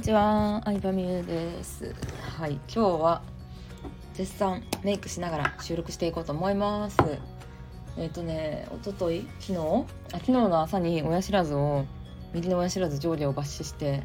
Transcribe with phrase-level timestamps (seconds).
[0.00, 1.94] にちは、相葉美優です。
[2.38, 3.20] はい、今日は
[4.14, 6.96] 絶賛メイクしながら収録していこうと思います。
[7.98, 9.58] えっ、ー、とね、おととい、昨日？
[9.58, 11.84] あ昨日の朝に親知らずを
[12.32, 14.02] 右の親知らず上下を抜歯して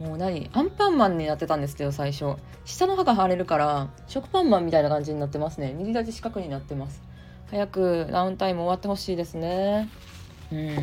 [0.00, 0.50] もう何？
[0.54, 2.34] アンパンマンになってたんですけど最初。
[2.64, 5.72] 下の歯が腫れるから食パンマンみたいな感じになってますね。
[5.72, 7.00] 右立ち四角になってます。
[7.48, 9.88] 早くダウンタイム終わってほしいですね。
[10.50, 10.76] うん。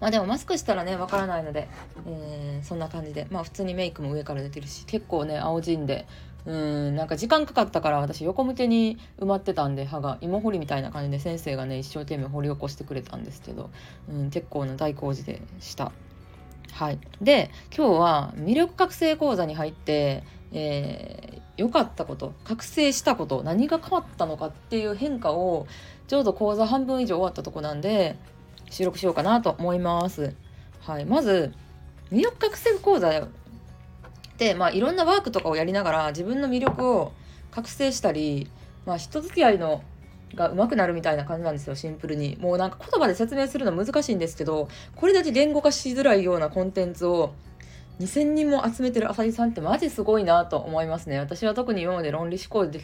[0.00, 1.68] まあでもマスクしたらねわからないので、
[2.06, 3.26] えー、そんな感じで。
[3.30, 6.06] まあ普通にメイクも上から出てるし結構ね青じんで。
[6.46, 13.70] うんなんか時間かかったから私横向けに埋まってたんで歯が芋掘りみたいな感じで先生がね一生懸命掘り起こしてくれたんですけど、
[14.08, 15.90] うん、結構な大工事でした。
[16.72, 25.66] はい、で今日は魅力覚醒講座に入って、えー、良かったこと覚醒したこと何が変わったのかっていう変化を
[26.06, 28.16] ちょうど講座半分以上終わったとこなんで
[28.70, 30.34] 収録しようかなと思います。
[30.80, 31.52] はい、まず
[32.10, 33.28] 魅力覚醒講座
[34.38, 37.12] で、まあ、いろんなワークとかをやりながら自分の魅力を
[37.50, 38.48] 覚醒したり、
[38.84, 39.82] まあ、人付き合いの
[40.34, 42.36] が上手くなるみたいな感じなんですよシンプルに。
[42.40, 47.34] もうなんか言葉で説明するの難しいんですけどこれだけ言語化しづらいようなコンテンツを
[48.00, 51.18] 2000人も集めてる浅井さんってマジすごいなと思いますね。
[51.18, 52.82] 私は特に今まで論理思考で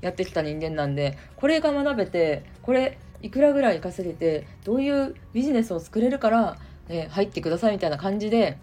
[0.00, 6.58] やってきた人間なんでこれが学べてこれいくらぐらい稼げてどういうビジネスを作れるから、
[6.90, 8.58] えー、入ってくださいみたいな感じで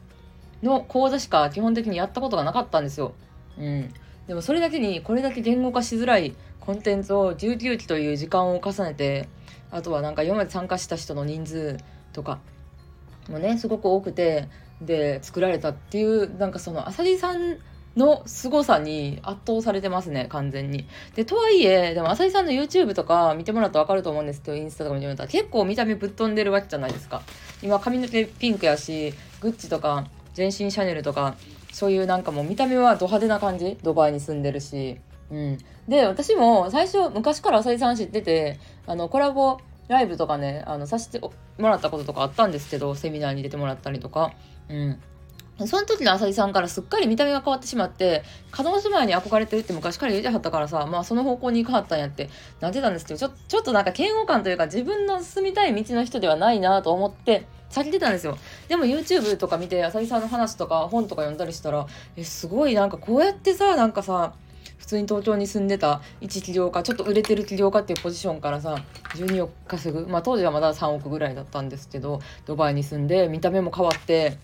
[0.62, 3.14] の講座しか基本的にやったことがなかったんですよ。
[3.58, 3.92] うん、
[4.28, 9.28] でもそれだけにこれだけ言語化しづらいコンテンツを19期という時間を重ねて
[9.72, 11.78] あとはなんか今まで参加した人の人数
[12.14, 12.40] とか
[13.28, 14.48] もねすごく多くて
[14.80, 17.58] で作られたっていうなんかその浅利さん
[17.96, 20.88] の凄さに圧倒されてますね、完全に。
[21.16, 27.22] で、とはいえ、でも、浅井さんの YouTube とか見てもらうとわかると思うんですけど、インスタとか見てもらったら結構見た目ぶっ飛んでるわけじゃないですか。
[27.62, 31.36] 今、髪の毛ピンクやし、グッチとか、全身シャネルとか、
[31.74, 33.78] そういうなんかもう見た目はド派手な感じ？
[33.82, 35.00] ドバイに住んでるし。
[35.30, 35.58] うん。
[35.88, 41.32] で、私も最初、昔から浅井さん知ってて、あの、コラボライブとかね、あの、させても
[41.70, 44.34] らったこととかあったんですけど、セミナーに出てもらったりとか。
[44.70, 45.02] うん。
[45.68, 48.24] その時の浅井さんからすっかり見た目が変わってしまって、
[48.58, 52.30] 門松前に憧れてるって昔から言うてはったからさ、まあその方向に行かはったんやって
[52.60, 58.38] なってたんですけど、ちょちょっとなんか嫌悪感というか自分の進みたい道の人ではないなと思って、避けてたんですよ。
[58.68, 64.34] でも YouTube とか見て、浅井さんの話とか本とか読んだりしたら、え、すごいなんかこうやってさ、なんかさ、
[64.78, 68.84] 普通に東京に住んでた一起業家、ちょっと売れてる起業家っていうポジションからさ、
[69.16, 70.06] 12億稼ぐ。
[70.08, 74.38] まあ当時はまだ3億ぐらいだったんですけど、ドバイに住んで、見た目も変わって、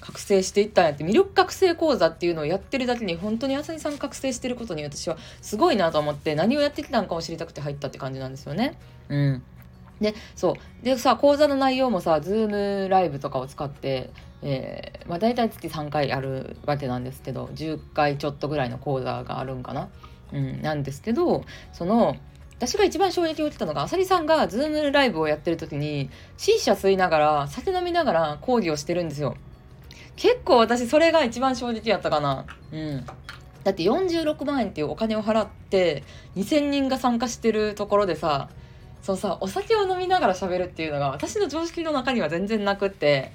[0.00, 8.78] 覚醒していったんやって魅力覚醒講座っていうのをやってるだけに本当に浅井さん覚醒してることに私はすごいなと思って何をやってきたのかを知りたくて入ったって感じなんですよね。
[9.08, 9.42] うん。
[10.00, 10.84] で、そう。
[10.84, 12.48] でさ、講座の内容もさ、ズー
[12.84, 14.10] ムライブとかを使って、
[14.42, 19.88] えー、まあ大体月3回あるわけなんですけど、10回ちょっとぐらいの講座があるんかな。
[20.32, 22.16] うん、なんですけど、その、
[22.56, 29.36] 私が一番衝撃を受けたのが、あさりさんがズームライブをやってる時に、シーシャ吸いながら、酒飲みながら講義をしてるんですよ。
[30.16, 32.46] 結構私それが一番正直やったかな。
[32.72, 33.06] うん。
[33.64, 36.04] だって46万円っていうお金を払って
[36.36, 38.48] 2000人が参加してるところでさ、
[39.02, 43.32] そうさ、お酒を飲みながら喋るっていうのが私の常識の中には全然なくって、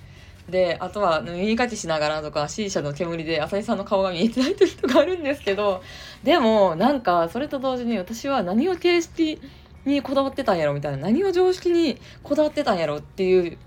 [0.49, 5.81] で、あとは耳かきしながらとか C 社の煙で浅井さんの顔が見えてない時とかあるんですけど、
[6.23, 9.41] でもなんかそれと同時に私は何を形式
[9.85, 13.57] にこだわってたんやろみたいな、何を常識にこだわってたんやろっていう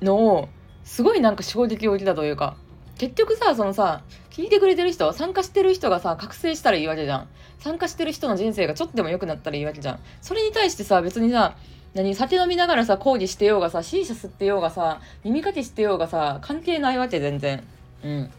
[0.00, 0.48] のを
[0.88, 2.56] すごいなんか衝撃を受けたというか、
[2.96, 4.00] 結局さ、そのさ、
[4.30, 7.28] 聞いてくれてる人、参加してる人がさ、覚醒したらいいわけじゃん。
[7.58, 10.00] 参加してる人の人生がちょっとでも良くなったらいいわけじゃん。
[10.22, 11.56] それに対してさ、別にさ、
[11.92, 17.62] 何酒飲みながらさ、講義してようがさ、シーシャ吸ってようがさ、耳かきしてようがさ、関係ないわけ、全然。
[18.02, 18.30] うん。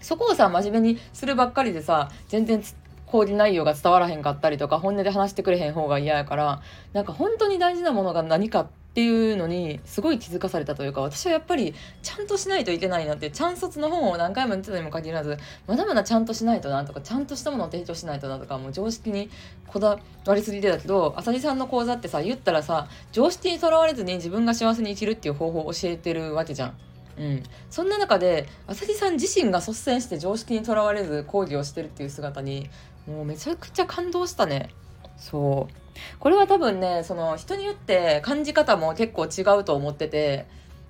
[0.00, 2.62] そこをさ、真面目にするばっかりでさ、全然
[3.06, 6.62] 講義内容が伝わらへんかったりとか、本音で話してくれへん方が嫌やから、
[6.92, 19.28] なんか本当に大事なものが何かってっていうのにすごい気づかされたというか私はやっぱりちゃんとしないといけないなってチャン卒の本を何回も言ってたにも限らずまだまだちゃんとしないとなとかちゃんとしたものを提供しないとなとかもう常識に
[19.66, 26.74] こだわりすぎてたけど浅利さんの講座ってさ言ったらさ常識にとらわれずに自分が幸せに生きるっていう方法を教えてるわけじゃん。
[27.18, 32.70] うん、そんな中で浅利さん自身が率先して常識にとらわれず講義をしてるっていう姿に
[33.06, 34.70] もうめちゃくちゃ感動したね。
[35.16, 35.74] そう。
[36.18, 40.46] これは多分ねその人によって感じ方も結構違うと思ってて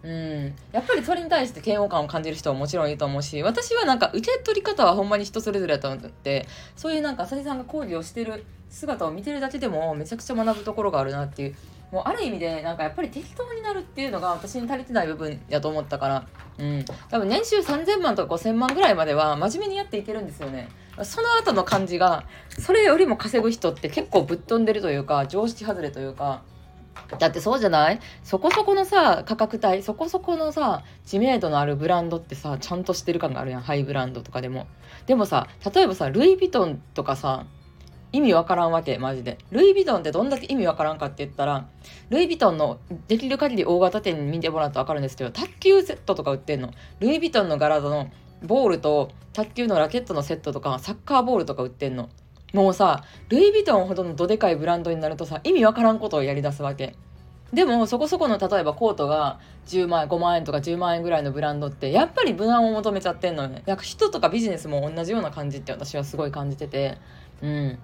[0.07, 6.47] うん、やっぱりそれに対して嫌悪感を感じる人はもちろんいると思うし私はなんか受け取り方はほんまに人それぞれだと思って
[6.77, 11.57] そういうなんか浅利さんが講義をしてる姿を見てるだけでもめちゃくちゃ学ぶところがあるなっていう
[11.93, 16.27] もうある意味でなんかやっぱり適当になるっていうのが私に足りてない部分やと思ったから。
[16.59, 16.85] うん。
[17.11, 20.69] 多分年収3000万とか5000万ぐらいまでは真面目にやっていけるんですよね。
[21.03, 22.25] その後の感じが
[22.59, 26.43] それよりも稼ぐ人って結構ぶっ飛んでるというか常識外れというか。
[27.19, 28.01] だってそうじゃない？
[28.25, 33.61] そこそこのさ価格帯そこそこのさ知名度のあるブランドってさちゃんとしてる感があるやん。
[33.61, 34.67] ハイブランドとかでも。
[35.07, 37.45] でもさ例えばさルイ・ヴィトンとかさ
[38.13, 39.39] 意味わからんわけマジで。
[39.51, 41.67] ルイ・ヴィトンってどんだけ意味わからんかって言ったら
[42.09, 46.71] ルイ・ヴィトンのできる限り大型店に見てもらうと分かるんですけど卓球セットとか売ってんの。
[47.01, 48.11] ルイ・ヴィトンの柄の
[48.43, 52.09] ボールと卓球のラケットのセットとかサッカーボールとか売ってんの。
[52.53, 56.95] もうさルイ・ヴィトンほどのどでかいブランドになるとさ意味わからんことをやりだすわけ。
[57.53, 59.39] でもそこそこの例えばコートが
[59.69, 63.63] 10万円5万円とか10万円ぐらいのブランドってやっぱり無難を求めちゃってんのね。
[63.67, 66.99] なんか人とかビジネスも同じような感じって私はすごい感じてて。
[67.43, 67.79] うん。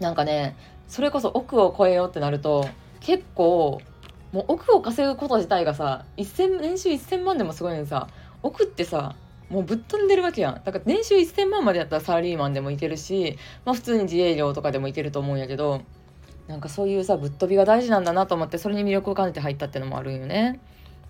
[0.00, 0.56] なんかね
[0.88, 2.68] それこそ億を超えようってなると
[3.00, 3.80] 結構
[4.32, 8.08] もう億を稼ぐこと自体がさ1000年収1000万でもすごいのにさ
[8.42, 9.14] 億ってさ
[9.50, 15.82] もうぶっ飛んでるわけやんだから年収1000万までやったらサラリーマンでもいけるし、まあ、普通に自営業とかでもいけると思うんやけど
[16.46, 20.60] なんかそういうさぶっ飛びが大事なんだなと思ってそれに魅力を感じて入ったってのもあるよね。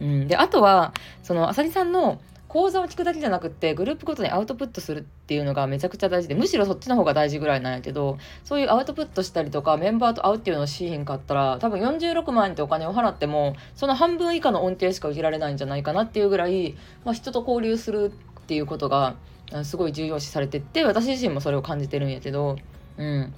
[0.00, 2.20] うん、であとはそのあさりさんの
[2.50, 16.74] 講座を聞くだけじゃなくてグループごとにアウトプットするっていうのがめちゃくちゃ大事でむしろそっちの方が大事ぐらいなんやけどそういうアウトプットしたりとかメンバーと会うっていうのをしひんかったら多分46万円ってお金を払ってもその半分以下の恩恵しか受けられないんじゃないかなっていうぐらい、
[17.04, 19.14] まあ、人と交流するっていうことが
[19.62, 22.56] すごい重要視されてって私自身もそれを感じてるんやけど
[22.98, 23.32] うん。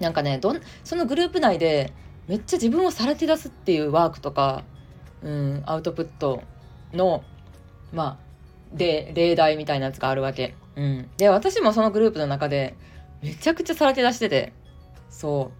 [0.00, 1.92] なんかねどんそのグループ内で
[2.28, 4.64] めっちゃ自分をさらけ出すっていうワークとか、
[5.22, 6.42] うん、アウトプット
[6.94, 7.22] の
[7.92, 8.23] まあ
[8.74, 10.54] で例題みたいなやつがあるわけ。
[10.76, 12.74] うん、で私もそのグループの中で
[13.22, 14.52] めちゃくちゃさらけ出してて。
[15.08, 15.52] そ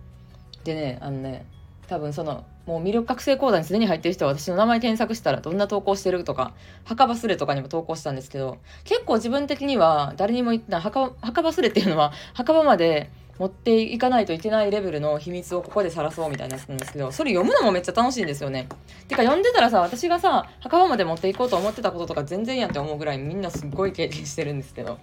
[0.63, 0.65] う。
[0.65, 1.47] でねあのね
[1.89, 18.69] 多分そのもう魅力覚醒講座にすでに入ってる人は私の名前検索したらどんな投稿してるとか墓場スレとかにも投稿したんですけど結構自分的には誰にも言ってない墓墓場スレっていうのは墓場まで持っていかないといけないレベルの秘密をここで晒そうみたいなやつなんですけど、それ読むのもめっちゃ楽しいんですよね。
[19.09, 24.99] てか読んでたらさ、私がさ、墓場まで持っていこうと思ってたこととか全然やんって思うぐらいみんなすっごい経験してるんですけど。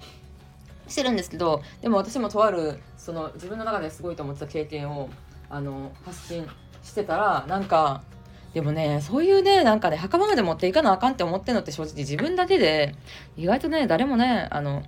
[0.88, 5.10] してるんですけど、でも私もとある、その自分の中ですごいと思ってた経験を、
[5.50, 6.46] あの、発信
[6.84, 8.04] してたら、なんか、
[8.54, 12.96] でもね、そういうね、なんかね、墓場まで持っていかなあかんって思ってんのって正直自分だけで、
[13.38, 14.84] 意外とね、誰もね、あの、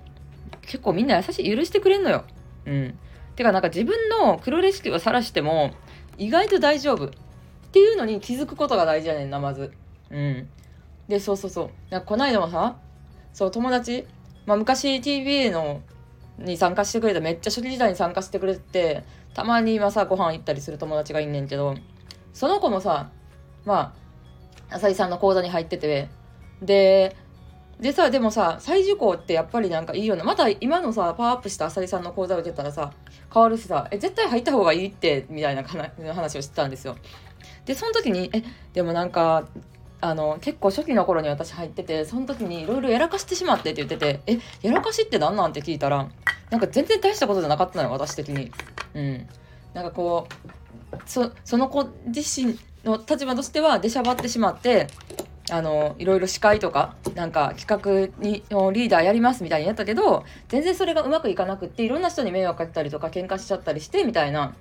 [0.62, 2.24] 結構みんな優しい、許してくれんのよ。
[2.66, 2.98] うん。
[3.36, 5.72] てかなんか自分の黒レシピを晒しても
[6.18, 7.06] 意外と大丈夫。
[7.06, 7.10] っ
[7.74, 9.72] ていうのに気づくことが大事やねんなまず。
[10.10, 10.48] うん。
[11.08, 11.70] でそうそうそう。
[11.90, 12.76] なんかこないだもさ
[13.32, 14.06] そう友達、
[14.46, 15.82] まあ、昔 TV の
[16.38, 19.04] に参加してくれためっちゃ初期時代に参加してくれて
[19.34, 21.74] たまに今さご飯行ったりする友達がいんねんけど
[22.32, 23.10] その子もさ
[23.64, 23.94] ま
[24.70, 26.08] あ浅井さんの講座に入ってて
[26.62, 27.16] で
[27.84, 32.94] でさでもさ再受講ってやっぱりなんかいいよなまた今のさパワーアップした浅井さんの講座を受けたらさ
[33.30, 35.62] 変わるしさえ絶対入った方がいいってみたいな
[36.14, 36.96] 話をしてたんですよ。
[37.66, 38.42] でその時にえ
[38.72, 39.46] でもなんか
[40.00, 46.08] あの結構初期の頃に私入っててその時にいろいろやらかしてしまってって言っててえやらかしって何なんて聞いたら
[46.48, 48.50] なんか全然大したことじゃなかったのよ私的に。
[48.94, 49.28] うん。
[49.74, 54.86] なんかこうそその子自身の立場としては出しゃばってしまって
[55.50, 64.54] あのいろいろ司会とかなんか企画にのリーダーやりますみたいにやったけど全然それがうまくいかなくっていろんな人に迷惑かけたりとか喧嘩しちゃったりしてみたいな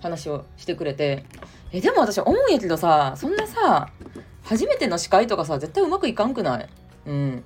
[0.00, 1.24] 話をしてくれて。
[1.72, 3.90] えでも私思うんやけどさそんなさ
[4.42, 6.68] 初めての司会とかさ絶対うまくいかんくない？
[7.06, 7.44] うん。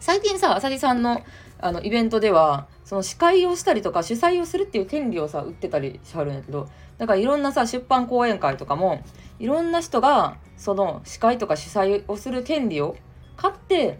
[0.00, 1.22] 最近さあさりさんの
[1.60, 9.02] あのイベントではその司会をしたりとか主催をするっていう権利をさ売ってたりしはるんやけどだからいろんなさ出版講演会とかも
[9.38, 12.96] いろんな人がその司会とか主催をする権利を
[13.36, 13.98] 買って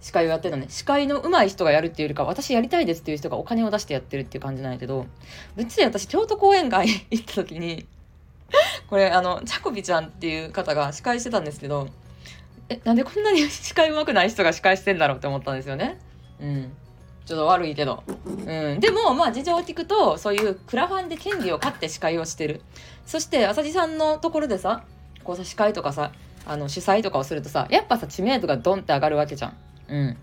[0.00, 0.66] 司会をやってるのね。
[0.68, 5.06] 司会の上手い人がやるっていうよりか私やりたいですっていう人がお金を出してやってるっていう感じなんやけど
[5.56, 7.86] 別に私京都講演会行った時に
[8.88, 11.88] これあのチャコビちゃんっていう方が司会してたんですけど
[12.68, 15.98] えなんでこんなに司会上手くない人が司会してんだろうって思ったんですよね。
[16.40, 16.72] うん。
[17.28, 18.02] ちょっと悪いけど。
[18.26, 18.80] うん。
[18.80, 22.62] でも、まあ、事情を聞くと、そういうクラファンで権利を買って司会をしてる。
[23.06, 24.84] そして、浅地さんのところでさ、
[25.28, 26.12] こうさ司会とかさ
[26.46, 29.56] あの主催とかをするとさやっぱさ知名度がドンって上がるわけじゃん。
[29.88, 30.16] うん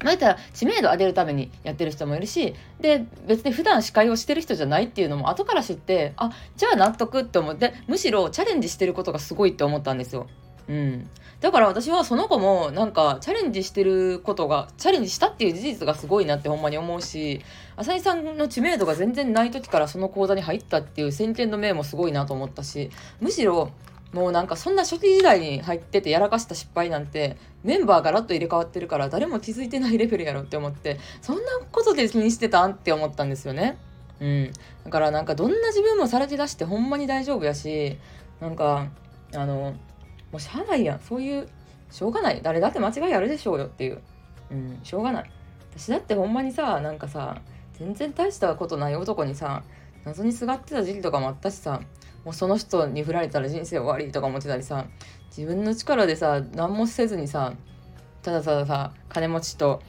[0.00, 10.28] まあ、言ったら知名度上げるためにやってる人もいるしで別に普段司会をしてる人じゃないっていうのも後から知ってあじゃあ納得って思ってむしろチャレンジしてることがすごいって思ったんですよ。
[10.68, 11.08] うん、
[11.40, 17.40] だから私はその子もなんかチャレンジしてることがチャレンジしたっていう事実がすごいなってほんまに思うし
[17.76, 23.70] 浅井さんの知名度が全然ない時からその講座に入ったっていう先見の明もすごいなと思ったしむしろ
[24.12, 33.78] もうなんかそんな初期時代に入っててやらかした失敗なんてメンバーがラッと入れ替わってるから誰も気づいてないレベルやろって思ってそんなことで気にしてたんって思ったんですよね。
[34.20, 34.52] うん、
[34.84, 37.98] だからなんかどんな自分もされて出してほんまに大丈夫やし
[38.40, 38.88] なんか
[39.34, 39.74] あの
[40.32, 41.00] もうしゃあないやん。
[41.00, 41.48] そういう
[41.90, 42.40] しょうがない。
[42.42, 44.00] 誰だって間違いあるでしょうよっていう、
[44.50, 45.30] うん、しょうがない。
[45.78, 47.40] 私だってほんまにさなんかさ
[47.74, 49.62] 全然大したことない男にさ
[50.04, 51.80] 謎にすがってた時期とかもあったしさ
[52.24, 54.86] もうその人に振られたら人生終わりとか思ってたりさ
[55.36, 57.54] 自分の力でさ何もせずにさ
[58.22, 59.80] ただたださ金持ちと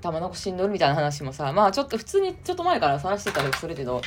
[0.00, 4.02] 玉のこしんどるみたいな話もさまあちょっと普通にちょっと前から晒してたりするけど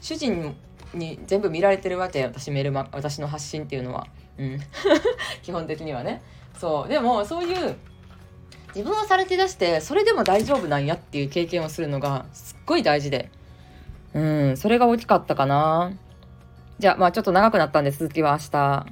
[0.00, 0.54] 主人
[0.94, 4.06] に全部見られてるわけ私メル、ま、私の発信っていうのは。
[4.38, 4.60] うん。
[5.42, 6.22] 基本的にはね。
[6.58, 6.88] そう。
[6.88, 7.76] でもそういう
[8.74, 13.30] 自分をされて出してそれでも大丈夫なんやっていう経験をするのがすっごい大事で。
[14.14, 14.56] うん。
[14.56, 15.92] それが大きかったかな。
[16.78, 18.86] じゃあまあちょっと長くなったんで続きは明日。